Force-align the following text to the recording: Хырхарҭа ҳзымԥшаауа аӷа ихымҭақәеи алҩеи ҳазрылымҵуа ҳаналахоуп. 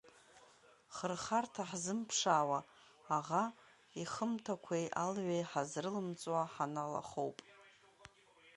Хырхарҭа 0.95 1.63
ҳзымԥшаауа 1.69 2.59
аӷа 3.17 3.43
ихымҭақәеи 4.01 4.85
алҩеи 5.03 5.43
ҳазрылымҵуа 5.49 6.41
ҳаналахоуп. 6.53 7.37